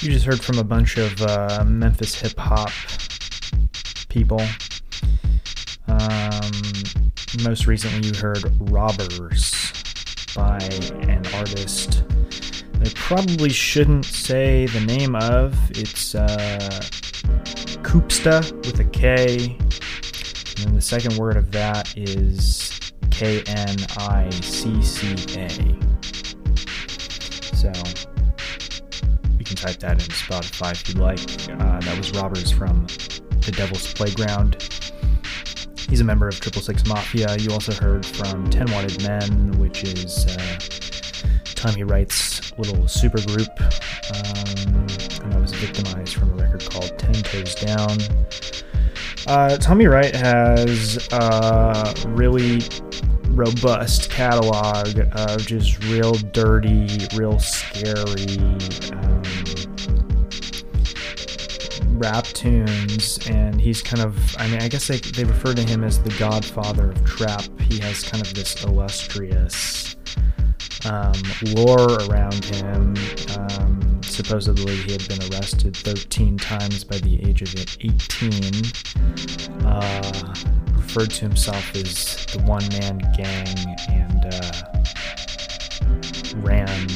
You 0.00 0.10
just 0.12 0.24
heard 0.24 0.40
from 0.40 0.58
a 0.58 0.64
bunch 0.64 0.96
of 0.96 1.20
uh, 1.22 1.64
Memphis 1.66 2.14
hip 2.14 2.38
hop 2.38 2.70
people. 4.08 4.40
Um, 5.86 6.50
most 7.44 7.66
recently, 7.66 8.08
you 8.08 8.14
heard 8.14 8.44
Robbers 8.70 9.72
by 10.34 10.58
an 11.08 11.26
artist 11.34 12.04
I 12.80 12.90
probably 12.94 13.50
shouldn't 13.50 14.04
say 14.04 14.66
the 14.66 14.80
name 14.80 15.16
of. 15.16 15.58
It's 15.72 16.14
uh, 16.14 16.68
Koopsta 17.82 18.52
with 18.64 18.78
a 18.78 18.84
K. 18.84 19.56
And 19.58 20.66
then 20.66 20.74
the 20.74 20.80
second 20.80 21.16
word 21.16 21.36
of 21.36 21.50
that 21.50 21.96
is 21.96 22.92
K 23.10 23.42
N 23.48 23.76
I 23.96 24.30
C 24.30 24.80
C 24.80 25.16
A. 25.40 25.48
So 27.56 27.72
type 29.58 29.78
that 29.78 29.92
in 29.94 30.08
Spotify 30.08 30.72
if 30.72 30.88
you'd 30.88 30.98
like. 30.98 31.18
Uh, 31.50 31.80
that 31.80 31.98
was 31.98 32.12
Robbers 32.12 32.50
from 32.50 32.86
The 33.44 33.52
Devil's 33.56 33.92
Playground. 33.92 34.62
He's 35.88 36.00
a 36.00 36.04
member 36.04 36.28
of 36.28 36.38
Triple 36.38 36.62
Six 36.62 36.86
Mafia. 36.86 37.36
You 37.38 37.50
also 37.50 37.72
heard 37.72 38.06
from 38.06 38.48
Ten 38.50 38.70
Wanted 38.70 39.02
Men, 39.02 39.58
which 39.58 39.82
is 39.84 40.26
uh, 40.26 40.58
Tommy 41.54 41.82
Wright's 41.82 42.56
little 42.58 42.86
super 42.86 43.20
group, 43.26 43.48
um, 43.60 44.86
and 45.22 45.32
that 45.32 45.40
was 45.40 45.52
victimized 45.54 46.14
from 46.14 46.32
a 46.32 46.42
record 46.42 46.68
called 46.70 46.96
Ten 46.98 47.14
Toes 47.14 47.54
Down. 47.54 47.98
Uh, 49.26 49.56
Tommy 49.56 49.86
Wright 49.86 50.14
has 50.14 51.08
a 51.12 51.94
really 52.08 52.60
robust 53.30 54.10
catalog 54.10 54.98
of 55.12 55.46
just 55.46 55.82
real 55.84 56.14
dirty, 56.14 56.88
real 57.14 57.38
scary 57.38 58.38
um, 58.92 59.22
rap 61.98 62.24
tunes, 62.24 63.18
and 63.28 63.60
he's 63.60 63.82
kind 63.82 64.02
of, 64.02 64.36
I 64.38 64.48
mean, 64.48 64.60
I 64.60 64.68
guess 64.68 64.86
they, 64.88 64.98
they 64.98 65.24
refer 65.24 65.54
to 65.54 65.62
him 65.62 65.84
as 65.84 66.02
the 66.02 66.14
godfather 66.18 66.90
of 66.90 67.04
trap. 67.04 67.44
He 67.60 67.78
has 67.80 68.02
kind 68.02 68.24
of 68.24 68.32
this 68.34 68.64
illustrious 68.64 69.96
um, 70.84 71.14
lore 71.54 71.98
around 72.08 72.44
him. 72.44 72.94
Um, 73.36 74.00
supposedly, 74.02 74.76
he 74.76 74.92
had 74.92 75.08
been 75.08 75.22
arrested 75.32 75.76
13 75.76 76.38
times 76.38 76.84
by 76.84 76.98
the 76.98 77.22
age 77.28 77.42
of 77.42 77.54
18. 77.80 78.64
Uh, 79.66 80.34
referred 80.74 81.10
to 81.10 81.20
himself 81.20 81.74
as 81.74 82.24
the 82.26 82.42
one 82.42 82.66
man 82.68 82.98
gang 83.16 83.76
and 83.90 84.24
uh, 84.32 84.52
ran, 86.36 86.88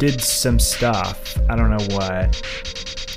did 0.00 0.18
some 0.22 0.58
stuff. 0.58 1.36
I 1.50 1.56
don't 1.56 1.68
know 1.68 1.94
what. 1.94 2.42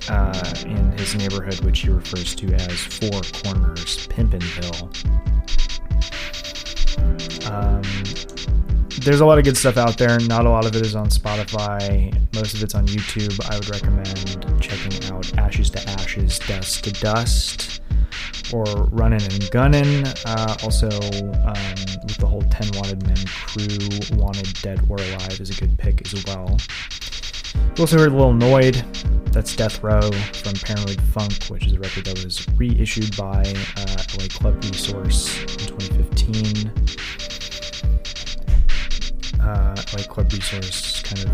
Uh, 0.09 0.53
in 0.65 0.91
his 0.97 1.15
neighborhood, 1.15 1.57
which 1.61 1.79
he 1.79 1.89
refers 1.89 2.35
to 2.35 2.53
as 2.55 2.77
Four 2.77 3.21
Corners, 3.41 4.05
Pimpinville. 4.09 4.89
Um, 7.49 7.81
there's 9.01 9.21
a 9.21 9.25
lot 9.25 9.37
of 9.37 9.45
good 9.45 9.55
stuff 9.55 9.77
out 9.77 9.97
there. 9.97 10.19
Not 10.19 10.45
a 10.45 10.49
lot 10.49 10.65
of 10.65 10.75
it 10.75 10.85
is 10.85 10.93
on 10.93 11.07
Spotify. 11.07 12.13
Most 12.35 12.53
of 12.55 12.61
it's 12.61 12.75
on 12.75 12.85
YouTube. 12.85 13.39
I 13.49 13.55
would 13.55 13.69
recommend 13.69 14.61
checking 14.61 15.05
out 15.13 15.37
Ashes 15.37 15.69
to 15.69 15.89
Ashes, 15.91 16.37
Dust 16.39 16.83
to 16.83 16.91
Dust, 16.91 17.81
or 18.51 18.65
Runnin' 18.91 19.23
and 19.23 19.49
Gunnin'. 19.51 20.05
Uh, 20.25 20.57
also, 20.63 20.89
um, 21.45 21.92
the 22.17 22.25
whole 22.25 22.41
10 22.41 22.71
Wanted 22.75 23.05
Men 23.07 23.17
crew, 23.25 24.17
Wanted 24.17 24.53
Dead 24.61 24.85
or 24.89 24.97
Alive 24.97 25.39
is 25.39 25.49
a 25.49 25.59
good 25.59 25.77
pick 25.77 26.01
as 26.05 26.25
well. 26.25 26.57
We 27.75 27.81
also 27.81 27.97
heard 27.97 28.13
Lil 28.13 28.33
Noid, 28.33 28.83
that's 29.31 29.55
Death 29.55 29.83
Row 29.83 30.01
from 30.01 30.53
Paranoid 30.53 31.01
Funk, 31.01 31.45
which 31.45 31.65
is 31.65 31.73
a 31.73 31.79
record 31.79 32.05
that 32.05 32.23
was 32.23 32.47
reissued 32.57 33.15
by 33.15 33.43
uh, 33.77 34.03
LA 34.17 34.27
Club 34.29 34.63
Resource 34.63 35.39
in 35.41 35.77
2015 35.77 36.71
uh, 39.43 39.75
like 39.93 40.07
Club 40.07 40.31
Resource 40.31 41.01
kind 41.01 41.25
of 41.25 41.31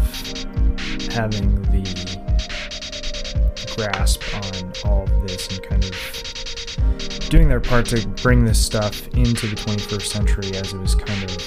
having 1.14 1.62
the 1.64 1.84
grasp 3.76 4.22
on 4.36 4.74
all 4.86 5.04
of 5.04 5.28
this 5.28 5.48
and 5.50 5.64
kind 5.64 5.84
of 5.84 6.19
doing 7.30 7.48
their 7.48 7.60
part 7.60 7.86
to 7.86 8.08
bring 8.24 8.44
this 8.44 8.60
stuff 8.64 9.08
into 9.10 9.46
the 9.46 9.56
21st 9.56 10.02
century 10.02 10.56
as 10.56 10.74
it 10.74 10.80
was 10.80 10.96
kind 10.96 11.24
of 11.24 11.38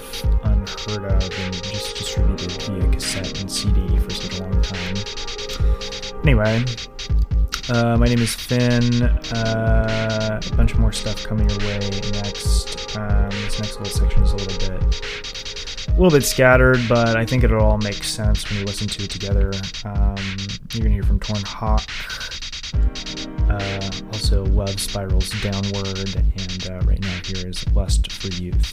unheard 0.45 1.13
of 1.13 1.23
and 1.41 1.55
just 1.65 1.97
distributed 1.97 2.53
via 2.63 2.93
cassette 2.93 3.41
and 3.41 3.51
CD 3.51 3.99
for 3.99 4.11
such 4.11 4.39
a 4.39 4.43
long 4.45 4.63
time. 4.63 4.95
Anyway, 6.23 6.65
uh, 7.71 7.97
my 7.97 8.07
name 8.07 8.21
is 8.21 8.33
Finn. 8.33 9.03
Uh, 9.03 10.41
a 10.45 10.57
bunch 10.57 10.77
more 10.77 10.93
stuff 10.93 11.25
coming 11.25 11.51
your 11.51 11.59
way 11.59 11.81
next. 12.13 12.97
Um, 12.97 13.31
this 13.31 13.59
next 13.61 13.79
little 13.81 13.87
section 13.87 14.23
is 14.23 14.33
a 14.33 14.37
little 14.37 14.59
bit 14.59 15.03
a 15.89 16.01
little 16.01 16.11
bit 16.11 16.25
scattered, 16.25 16.79
but 16.89 17.17
I 17.17 17.27
think 17.27 17.45
it'll 17.45 17.61
all 17.61 17.79
make 17.79 18.03
sense 18.03 18.49
when 18.49 18.61
you 18.61 18.65
listen 18.65 18.87
to 18.87 19.03
it 19.03 19.11
together. 19.11 19.51
Um, 19.85 20.17
you're 20.73 20.85
gonna 20.85 20.95
hear 20.95 21.03
from 21.03 21.21
Torn 21.21 21.43
Hawk, 21.45 21.83
uh, 23.53 23.91
also 24.13 24.45
Love 24.47 24.81
Spirals 24.81 25.31
Downward, 25.43 26.15
and 26.17 26.71
uh, 26.71 26.81
right 26.87 27.01
now 27.01 27.21
here 27.25 27.49
is 27.49 27.65
Lust 27.73 28.11
for 28.11 28.29
Youth. 28.29 28.73